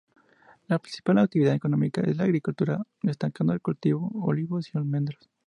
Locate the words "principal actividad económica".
0.79-2.01